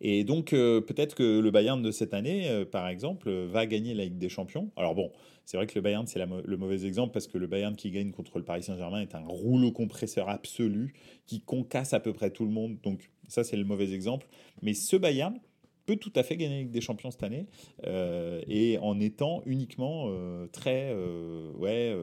[0.00, 3.94] Et donc, euh, peut-être que le Bayern de cette année, euh, par exemple, va gagner
[3.94, 4.70] la Ligue des Champions.
[4.76, 5.12] Alors bon,
[5.44, 8.10] c'est vrai que le Bayern, c'est le mauvais exemple parce que le Bayern qui gagne
[8.10, 10.94] contre le Paris Saint-Germain est un rouleau compresseur absolu
[11.26, 12.78] qui concasse à peu près tout le monde.
[12.82, 14.26] Donc, ça, c'est le mauvais exemple.
[14.62, 15.38] Mais ce Bayern,
[15.84, 17.46] peut tout à fait gagner avec des champions cette année
[17.86, 21.94] euh, et en étant uniquement euh, très euh, ouais,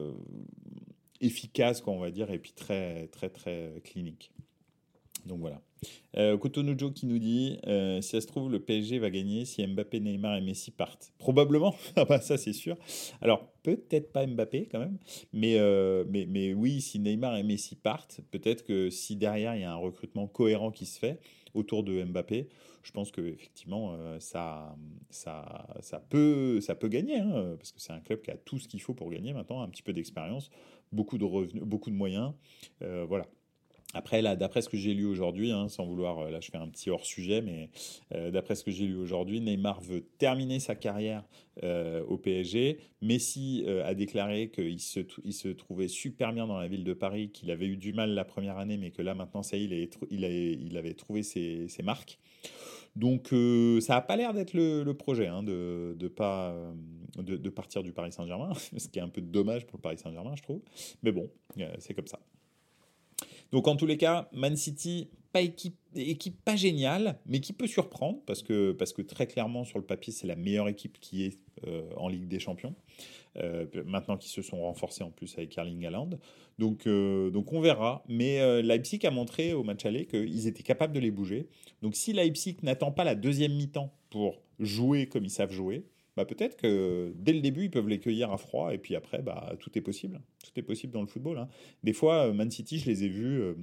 [1.20, 4.32] efficace, quoi, on va dire, et puis très, très, très clinique.
[5.26, 5.60] Donc voilà.
[6.16, 7.58] Euh, qui nous dit
[8.00, 11.12] si ça se trouve, le PSG va gagner si Mbappé, Neymar et Messi partent.
[11.18, 12.76] Probablement, ah bah, ça c'est sûr.
[13.20, 14.98] Alors peut-être pas Mbappé quand même,
[15.32, 15.58] mais,
[16.08, 19.72] mais, mais oui, si Neymar et Messi partent, peut-être que si derrière il y a
[19.72, 21.20] un recrutement cohérent qui se fait
[21.54, 22.48] autour de Mbappé,
[22.82, 24.74] je pense que effectivement euh, ça,
[26.10, 29.10] peut gagner, hein, parce que c'est un club qui a tout ce qu'il faut pour
[29.10, 30.50] gagner maintenant, un petit peu d'expérience,
[30.92, 32.32] beaucoup de revenus, beaucoup de moyens,
[32.82, 33.26] euh, voilà.
[33.92, 36.58] Après, là, d'après ce que j'ai lu aujourd'hui, hein, sans vouloir, euh, là, je fais
[36.58, 37.70] un petit hors sujet, mais
[38.30, 41.24] d'après ce que j'ai lu aujourd'hui, Neymar veut terminer sa carrière
[41.62, 42.78] au PSG.
[43.00, 47.66] Messi a déclaré qu'il se, trouvait super bien dans la ville de Paris, qu'il avait
[47.66, 50.94] eu du mal la première année, mais que là, maintenant, ça y est, il, avait
[50.94, 52.18] trouvé ses, marques.
[52.96, 56.72] Donc euh, ça n'a pas l'air d'être le, projet hein, de, de, pas, euh,
[57.16, 60.34] de, partir du Paris Saint-Germain, ce qui est un peu dommage pour le Paris Saint-Germain,
[60.36, 60.60] je trouve.
[61.02, 62.18] Mais bon, euh, c'est comme ça.
[63.52, 65.76] Donc en tous les cas, Man City, pas équipe,
[66.44, 70.12] pas géniale, mais qui peut surprendre parce que, parce que très clairement sur le papier
[70.12, 72.74] c'est la meilleure équipe qui est euh, en Ligue des Champions.
[73.36, 76.10] Euh, maintenant qu'ils se sont renforcés en plus avec Erling Haaland.
[76.58, 78.04] Donc, euh, donc on verra.
[78.08, 81.48] Mais Leipzig a montré au match aller qu'ils étaient capables de les bouger.
[81.80, 85.84] Donc si Leipzig n'attend pas la deuxième mi-temps pour jouer comme ils savent jouer,
[86.16, 89.22] bah peut-être que dès le début, ils peuvent les cueillir à froid, et puis après,
[89.22, 90.20] bah, tout est possible.
[90.44, 91.38] Tout est possible dans le football.
[91.38, 91.48] Hein.
[91.82, 93.54] Des fois, Man City, je les ai vus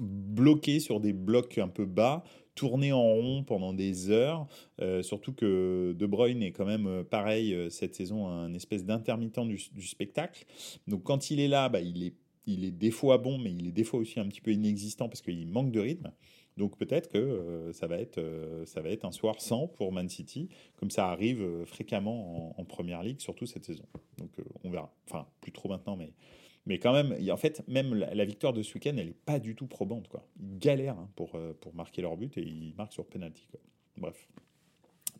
[0.00, 4.46] bloqué sur des blocs un peu bas, tourner en rond pendant des heures.
[4.80, 8.84] Euh, surtout que De Bruyne est quand même euh, pareil euh, cette saison, un espèce
[8.84, 10.44] d'intermittent du, spectacle.
[10.86, 12.14] Donc quand il est là, bah, il, est,
[12.46, 15.08] il est des fois bon, mais il est des fois aussi un petit peu inexistant
[15.08, 16.12] parce qu'il manque de rythme.
[16.56, 18.20] Donc peut-être que ça, va être,
[18.64, 22.64] ça va être un soir sans pour Man City, comme ça arrive fréquemment en, en
[22.64, 23.84] Première Ligue, surtout cette saison.
[24.16, 24.30] Donc
[24.64, 24.94] on verra.
[25.06, 26.12] Enfin, plus trop maintenant, mais
[26.66, 29.54] mais quand même, en fait, même la, victoire de ce week-end, elle n'est pas du
[29.54, 30.08] tout probante.
[30.08, 30.26] Quoi.
[30.40, 33.46] Ils galèrent hein, pour, euh, pour marquer leur but et ils marquent sur penalty.
[33.96, 34.28] Bref.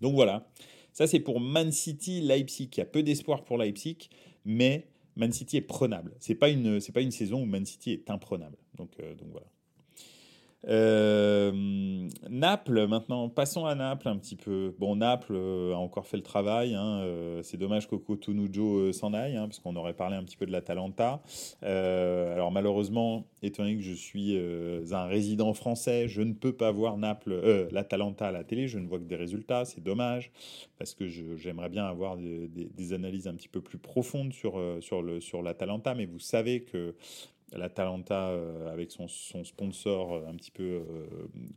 [0.00, 0.50] Donc voilà.
[0.92, 2.70] Ça, c'est pour Man City, Leipzig.
[2.72, 4.08] Il y a peu d'espoir pour Leipzig,
[4.44, 6.14] mais Man City est prenable.
[6.18, 8.56] Ce n'est pas, une, pas une saison où Man City est imprenable.
[8.74, 9.46] Donc, euh, donc voilà.
[10.68, 11.52] Euh,
[12.28, 14.74] Naples, maintenant, passons à Naples un petit peu.
[14.78, 16.74] Bon, Naples euh, a encore fait le travail.
[16.74, 18.16] Hein, euh, c'est dommage qu'Oko
[18.92, 21.22] s'en aille, hein, parce aurait parlé un petit peu de l'Atalanta.
[21.62, 24.36] alors, malheureusement, étant donné que je suis
[24.90, 28.68] un résident français, je ne peux pas voir Naples, l'Atalanta à la télé.
[28.68, 29.64] Je ne vois que des résultats.
[29.64, 30.32] C'est dommage,
[30.78, 35.20] parce que j'aimerais bien avoir des, analyses un petit peu plus profondes sur, sur, le,
[35.20, 35.94] sur l'Atalanta.
[35.94, 36.94] Mais vous savez que
[37.52, 41.06] l'Atalanta, euh, avec son, sponsor euh, un petit peu euh,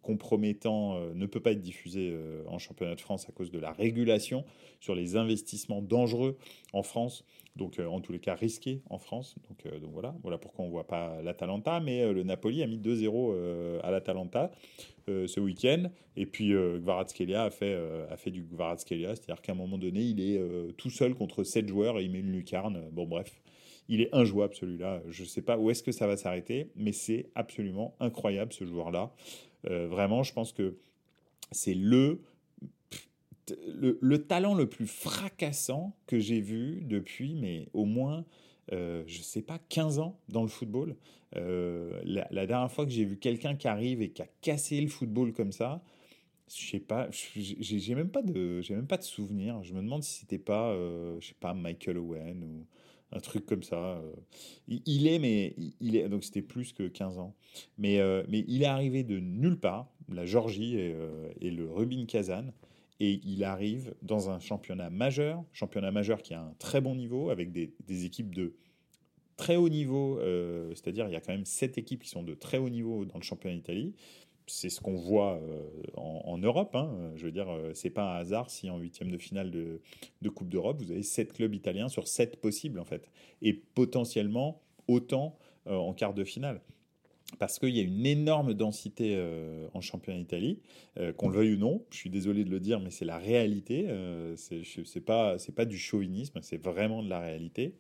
[0.02, 2.16] compromettant, ne peut pas être diffusé
[2.48, 4.46] en championnat de France à cause de la régulation
[4.80, 6.38] sur les investissements dangereux
[6.74, 7.26] en France,
[7.56, 9.36] donc en tous les cas risqués en France.
[9.50, 13.82] Donc, voilà, voilà pourquoi on ne voit pas l'Atalanta, mais le Napoli a mis 2-0
[13.84, 14.52] à l'Atalanta
[15.08, 20.22] ce week-end, et puis Gvaratskelia a fait, du Gvaratskelia, c'est-à-dire qu'à un moment donné, il
[20.22, 20.40] est
[20.78, 22.90] tout seul contre 7 joueurs et il met une lucarne.
[22.92, 23.42] Bon bref,
[23.90, 25.02] il est injouable celui-là.
[25.10, 28.64] Je ne sais pas où est-ce que ça va s'arrêter, mais c'est absolument incroyable ce
[28.64, 29.14] joueur-là.
[29.68, 30.78] Euh, vraiment, je pense que
[31.52, 32.22] c'est le,
[33.68, 38.26] le, talent le plus fracassant que j'ai vu depuis, mais au moins,
[38.72, 40.96] euh, je ne sais pas, 15 ans dans le football.
[41.36, 44.88] Euh, la, dernière fois que j'ai vu quelqu'un qui arrive et qui a cassé le
[44.88, 45.84] football comme ça,
[46.48, 49.64] je sais pas, j'ai même pas de, j'ai même pas de souvenir.
[49.64, 50.76] Je me demande si c'était pas,
[51.20, 52.66] je sais pas, Michael Owen ou
[53.12, 53.98] un truc comme ça.
[53.98, 54.14] Euh.
[54.68, 57.36] Il, est, mais il est, donc c'était plus que 15 ans.
[57.78, 62.06] Mais, euh, mais il est arrivé de nulle part, la Georgie et, euh, le Rubin
[62.06, 62.52] Kazan,
[63.00, 67.30] et il arrive dans un championnat majeur, championnat majeur qui a un très bon niveau,
[67.30, 68.54] avec des, des équipes de
[69.38, 70.20] très haut niveau,
[70.76, 73.18] c'est-à-dire il y a quand même 7 équipes qui sont de très haut niveau dans
[73.18, 73.94] le championnat d'Italie
[74.50, 75.64] c'est ce qu'on voit euh,
[75.96, 76.76] en, Europe.
[76.76, 77.12] Hein.
[77.16, 79.80] Je veux dire, euh, c'est pas un hasard si en huitième de finale de,
[80.30, 83.10] Coupe d'Europe, vous avez sept clubs italiens sur sept possibles en fait,
[83.42, 86.62] et potentiellement autant euh, en quart de finale.
[87.38, 89.16] Parce qu'il y a une énorme densité
[89.76, 90.62] en championnat d'Italie,
[91.16, 91.86] qu'on le veuille ou non.
[91.92, 93.88] Je suis désolé de le dire, mais c'est la réalité.
[94.36, 97.76] c'est pas pas du chauvinisme, c'est vraiment de la réalité.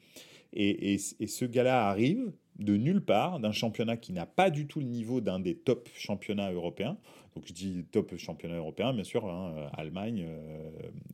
[0.53, 4.79] Et, et ce gars-là arrive de nulle part, d'un championnat qui n'a pas du tout
[4.79, 6.97] le niveau d'un des top championnats européens.
[7.35, 10.69] Donc je dis top championnat européen, bien sûr, hein, euh, Allemagne, euh,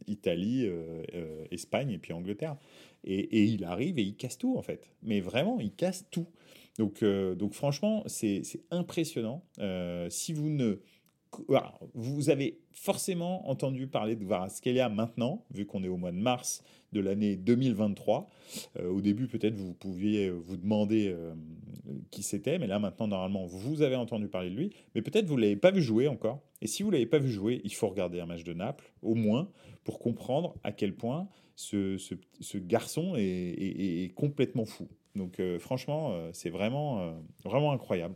[0.08, 2.58] Italie, euh, Espagne et puis Angleterre.
[3.03, 4.89] Et, il arrive et il casse tout en fait.
[5.03, 6.25] Mais vraiment, il casse tout.
[6.79, 9.45] Donc, donc franchement, c'est impressionnant.
[10.10, 10.81] si vous ne
[11.93, 16.63] vous avez forcément entendu parler de Varaskelia maintenant, vu qu'on est au mois de mars
[16.91, 18.30] de l'année 2023.
[18.80, 21.34] Euh, au début, peut-être vous pouviez vous demander euh,
[22.12, 25.36] qui c'était, mais là maintenant, normalement, vous avez entendu parler de lui, mais peut-être vous
[25.36, 26.41] ne l'avez pas vu jouer encore.
[26.62, 28.91] Et si vous ne l'avez pas vu jouer, il faut regarder un match de Naples,
[29.02, 29.50] au moins,
[29.84, 31.98] pour comprendre à quel point ce,
[32.58, 34.88] garçon est, complètement fou.
[35.15, 38.15] Donc euh, franchement, c'est vraiment, vraiment incroyable.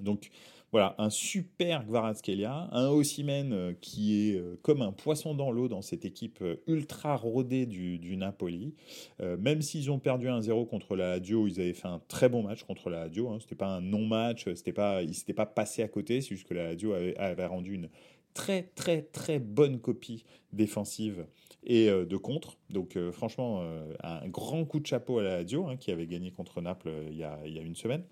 [0.00, 0.30] Donc
[0.74, 5.68] voilà, un super Gvaratskelia, un Osimen euh, qui est euh, comme un poisson dans l'eau
[5.68, 8.74] dans cette équipe euh, ultra rodée du, Napoli.
[9.20, 12.64] même s'ils ont perdu 1-0 contre la Lazio, ils avaient fait un très bon match
[12.64, 13.30] contre la Lazio.
[13.30, 13.38] Hein.
[13.40, 16.54] C'était pas un non-match, c'était pas, ils s'étaient pas passés à côté, c'est juste que
[16.54, 17.88] la Lazio avait, rendu une
[18.34, 21.24] très très très bonne copie défensive
[21.62, 22.58] et de contre.
[22.70, 23.64] Donc franchement,
[24.02, 27.16] un grand coup de chapeau à la Lazio hein, qui avait gagné contre Naples il
[27.16, 28.02] y a une semaine.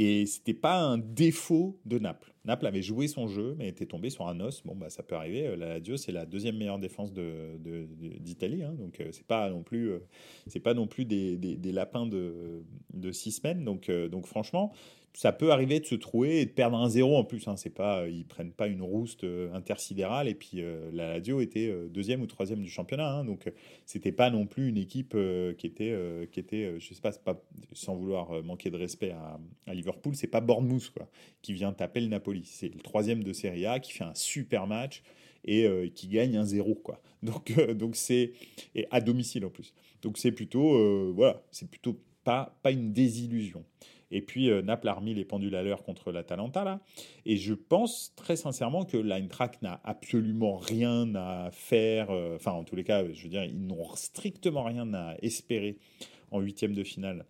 [0.00, 2.32] Et c'était pas un défaut de Naples.
[2.44, 4.62] Naples avait joué son jeu, mais était tombé sur un os.
[4.64, 5.56] Bon, bah, ça peut arriver.
[5.56, 8.60] La Lazio, c'est la deuxième meilleure défense d'Italie.
[8.60, 9.98] De, donc, euh, c'est pas non plus, euh,
[11.04, 12.62] des, lapins de,
[13.10, 13.64] six semaines.
[13.64, 14.72] Donc, donc franchement,
[15.18, 17.48] ça peut arriver de se trouver et de perdre un zéro en plus.
[17.48, 17.56] Hein.
[17.56, 21.66] C'est pas, ils prennent pas une rouste euh, intersidérale et puis euh, la Lazio était
[21.66, 23.14] euh, deuxième ou troisième du championnat.
[23.14, 23.24] Hein.
[23.24, 23.50] donc
[23.84, 25.16] c'était pas non plus une équipe
[25.58, 29.74] qui était, qui était, je sais pas, pas sans vouloir manquer de respect à, à
[29.74, 31.08] Liverpool, c'est pas Bournemouth quoi,
[31.42, 32.44] qui vient taper le Napoli.
[32.44, 35.02] C'est le troisième de Serie A qui fait un super match
[35.44, 37.02] et qui gagne un zéro quoi.
[37.24, 38.34] Donc donc c'est
[38.76, 39.74] et à domicile en plus.
[40.02, 43.64] Donc c'est plutôt voilà, c'est plutôt pas pas une désillusion.
[44.10, 46.80] Et puis euh, Naples a remis les pendules à l'heure contre l'Atalanta là.
[47.26, 52.10] Et je pense très sincèrement que l'Eintracht n'a absolument rien à faire.
[52.10, 55.78] Euh, enfin, en tous les cas, je veux dire, ils n'ont strictement rien à espérer
[56.30, 57.26] en huitième de finale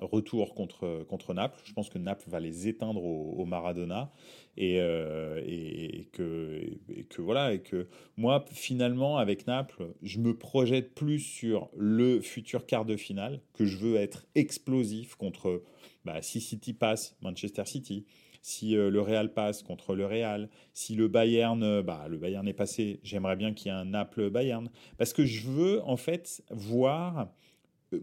[0.00, 1.60] retour contre, contre Naples.
[1.64, 4.12] Je pense que Naples va les éteindre au, Maradona
[4.56, 6.60] et, euh, et, que,
[6.94, 12.20] et, que, voilà et que moi finalement avec Naples, je me projette plus sur le
[12.20, 15.62] futur quart de finale que je veux être explosif contre
[16.04, 18.06] bah, si City passe, Manchester City,
[18.42, 22.46] si euh, le Real passe contre le Real, si le Bayern, euh, bah, le Bayern
[22.48, 24.68] est passé, j'aimerais bien qu'il y ait un Naples-Bayern.
[24.98, 27.28] Parce que je veux en fait voir,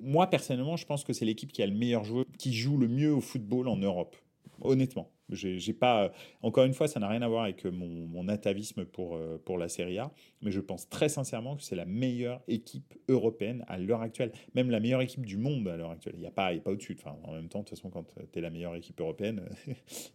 [0.02, 2.88] moi personnellement, je pense que c'est l'équipe qui a le meilleur joueur, qui joue le
[2.88, 4.16] mieux au football en Europe,
[4.62, 5.12] honnêtement.
[5.32, 9.40] J'ai pas, encore une fois, ça n'a rien à voir avec mon, atavisme pour, euh,
[9.44, 13.64] pour la Serie A, mais je pense très sincèrement que c'est la meilleure équipe européenne
[13.68, 16.16] à l'heure actuelle, même la meilleure équipe du monde à l'heure actuelle.
[16.18, 16.98] Il n'y a pas, pas au-dessus.
[17.00, 19.44] Enfin, en même temps, de toute façon, quand tu es la meilleure équipe européenne,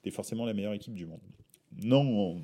[0.03, 1.21] tu es forcément la meilleure équipe du monde.
[1.83, 2.41] Non,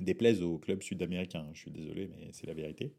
[0.00, 1.46] déplaise au club sud-américain.
[1.52, 2.92] Je suis désolé, mais c'est la vérité.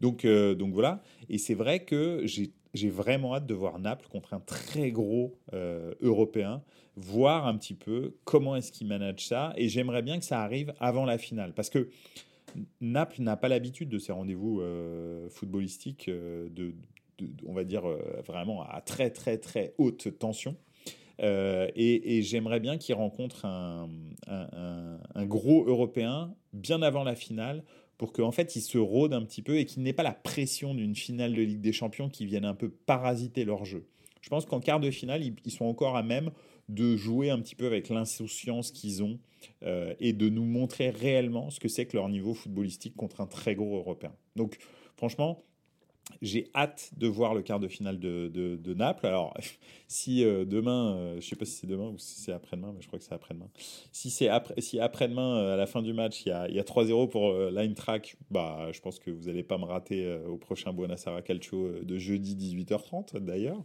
[0.00, 1.02] Donc, euh, donc voilà.
[1.28, 2.52] Et c'est vrai que j'ai
[2.88, 6.62] vraiment hâte de voir Naples contre un très gros euh, européen,
[6.96, 9.52] voir un petit peu comment est-ce qu'il manage ça.
[9.56, 11.52] Et j'aimerais bien que ça arrive avant la finale.
[11.54, 11.88] Parce que
[12.80, 16.74] Naples n'a pas l'habitude de ces rendez-vous euh, footballistiques, de,
[17.46, 17.82] on va dire
[18.26, 20.56] vraiment à très très très haute tension.
[21.20, 23.88] Euh, et, j'aimerais bien qu'il rencontre un,
[25.26, 27.64] gros Européen bien avant la finale
[27.98, 30.74] pour qu'en fait il se rôde un petit peu et qu'il n'ait pas la pression
[30.74, 33.86] d'une finale de Ligue des Champions qui vienne un peu parasiter leur jeu.
[34.20, 36.30] Je pense qu'en quart de finale, ils, sont encore à même
[36.68, 39.18] de jouer un petit peu avec l'insouciance qu'ils ont
[39.62, 43.26] euh, et de nous montrer réellement ce que c'est que leur niveau footballistique contre un
[43.26, 44.12] très gros Européen.
[44.36, 44.58] Donc
[44.96, 45.44] franchement,
[46.22, 49.06] j'ai hâte de voir le quart de finale de, Naples.
[49.06, 49.34] Alors,
[49.88, 52.72] si euh, demain, euh, je ne sais pas si c'est demain ou si c'est après-demain,
[52.74, 53.48] mais je crois que c'est après-demain.
[53.92, 56.48] Si c'est après, si après-demain, euh, à la fin du match, il y a, a
[56.48, 57.34] 3-0 pour
[57.76, 61.98] Track, bah, je pense que vous n'allez pas me rater au prochain Buonasera Calcio de
[61.98, 63.62] jeudi 18h30 d'ailleurs.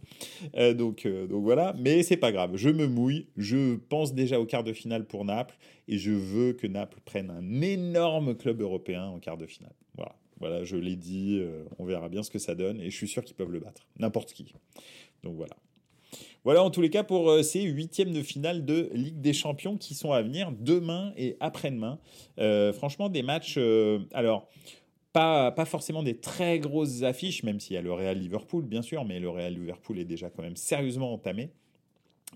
[0.74, 2.56] donc, donc voilà, mais c'est pas grave.
[2.56, 3.28] Je me mouille.
[3.36, 5.56] Je pense déjà au quart de finale pour Naples
[5.88, 9.74] et je veux que Naples prenne un énorme club européen en quart de finale.
[9.96, 10.14] Voilà.
[10.40, 13.08] Voilà, je l'ai dit, euh, on verra bien ce que ça donne, et je suis
[13.08, 14.54] sûr qu'ils peuvent le battre, n'importe qui.
[15.22, 15.56] Donc voilà.
[16.44, 19.76] Voilà en tous les cas pour euh, ces huitièmes de finale de Ligue des Champions
[19.76, 21.98] qui sont à venir demain et après-demain.
[22.38, 23.58] Euh, franchement, des matchs.
[24.12, 24.48] alors,
[25.12, 28.82] pas, pas forcément des très grosses affiches, même s'il y a le Real Liverpool, bien
[28.82, 31.50] sûr, mais le Real Liverpool est déjà quand même sérieusement entamé.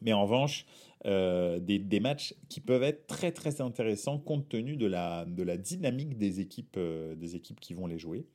[0.01, 0.65] Mais en revanche,
[1.07, 5.57] euh, des, matchs qui peuvent être très très intéressants compte tenu de la, de la
[5.57, 8.27] dynamique des équipes, euh, des équipes qui vont les jouer.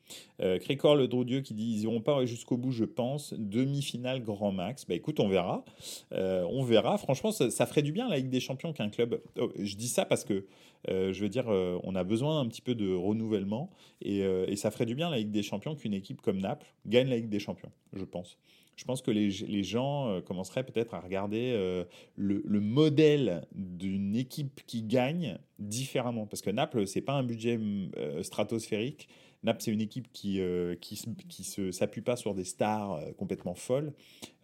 [0.41, 3.33] Euh, Crécor Le Drodieu qui dit ils iront pas jusqu'au bout, je pense.
[3.33, 4.85] Demi-finale grand max.
[4.85, 5.65] Bah écoute, on verra.
[6.13, 6.97] Euh, on verra.
[6.97, 9.21] Franchement, ça, ferait du bien la Ligue des Champions qu'un club.
[9.37, 10.45] Oh, je dis ça parce que
[10.87, 13.69] je veux dire, on a besoin un petit peu de renouvellement
[14.01, 17.07] et, et ça ferait du bien la Ligue des Champions qu'une équipe comme Naples gagne
[17.07, 18.37] la Ligue des Champions, je pense
[18.75, 21.83] je pense que les, les gens euh, commenceraient peut-être à regarder euh,
[22.15, 26.25] le, le, modèle d'une équipe qui gagne différemment.
[26.25, 27.59] Parce que Naples, c'est pas un budget
[27.97, 29.07] euh, stratosphérique.
[29.43, 33.91] Naples, c'est une équipe qui ne qui, s'appuie pas sur des stars complètement folles,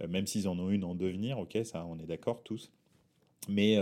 [0.05, 2.69] même s'ils en ont une en devenir, ok, ça, on est d'accord tous.
[3.47, 3.77] Mais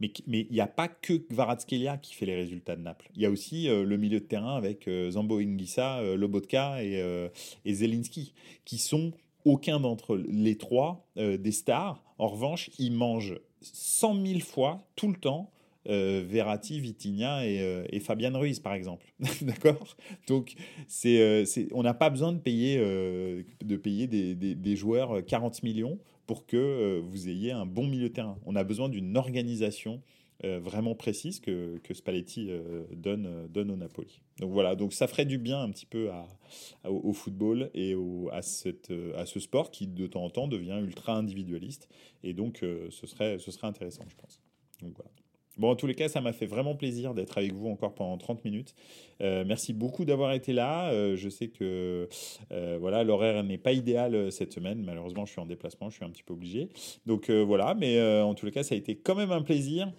[0.00, 3.10] mais il n'y a pas que Kvaratskhelia qui fait les résultats de Naples.
[3.14, 7.28] Il y a aussi le milieu de terrain avec Zambo Ingisa, Lobotka et,
[7.66, 8.32] et Zelinski,
[8.64, 9.12] qui sont
[9.44, 12.02] aucun d'entre les trois euh, des stars.
[12.18, 15.50] En revanche, ils mangent 100 000 fois, tout le temps,
[15.88, 19.12] euh, Verratti, Vitinha et, euh, Fabian Ruiz, par exemple.
[19.42, 19.96] D'accord?
[20.28, 20.54] Donc,
[20.86, 26.46] c'est, on n'a pas besoin de payer, de payer des, des, joueurs 40 millions pour
[26.46, 28.38] que vous ayez un bon milieu de terrain.
[28.46, 29.98] On a besoin d'une organisation euh,
[30.44, 34.20] vraiment précise que, que Spalletti euh, donne, euh, donne au Napoli.
[34.38, 36.10] Donc voilà, donc ça ferait du bien un petit peu
[36.84, 37.94] au, football et
[38.32, 41.88] à, ce sport qui de temps en temps devient ultra individualiste.
[42.24, 44.40] Et donc ce, serait, intéressant, je pense.
[45.58, 48.16] Bon, en tous les cas, ça m'a fait vraiment plaisir d'être avec vous encore pendant
[48.16, 48.74] 30 minutes.
[49.20, 50.90] Euh, merci beaucoup d'avoir été là.
[50.90, 52.08] Euh, je sais que
[52.52, 54.82] euh, voilà, l'horaire n'est pas idéal cette semaine.
[54.82, 56.70] Malheureusement, je suis en déplacement, je suis un petit peu obligé.
[57.04, 59.92] Donc voilà, mais en tous les cas, ça a été quand même un plaisir.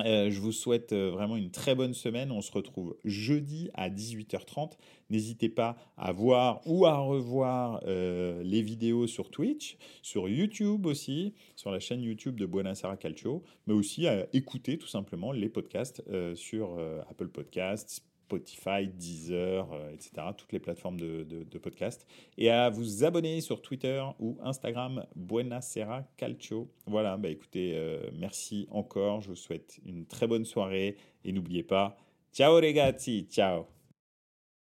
[0.00, 2.32] Euh, je vous souhaite euh, vraiment une très bonne semaine.
[2.32, 4.72] On se retrouve jeudi à 18h30.
[5.10, 11.34] N'hésitez pas à voir ou à revoir euh, les vidéos sur Twitch, sur YouTube aussi,
[11.56, 16.02] sur la chaîne YouTube de Buonasera Calcio, mais aussi à écouter tout simplement les podcasts
[16.34, 16.78] sur
[17.10, 18.02] Apple Podcasts,
[18.32, 22.06] Spotify, Deezer, euh, etc., toutes les plateformes de, de, podcast,
[22.38, 26.68] et à vous abonner sur Twitter ou Instagram, Buenasera Calcio.
[26.86, 31.62] Voilà, bah écoutez, euh, merci encore, je vous souhaite une très bonne soirée, et n'oubliez
[31.62, 31.96] pas,
[32.32, 33.81] ciao ragazzi, ciao